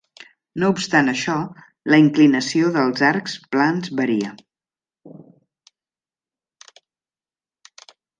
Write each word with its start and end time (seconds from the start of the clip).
No 0.61 0.69
obstant 0.75 1.09
això, 1.11 1.33
la 1.93 1.99
inclinació 2.03 2.71
dels 2.77 3.03
arcs 3.09 3.35
plans 3.55 3.93
varia. 3.99 4.33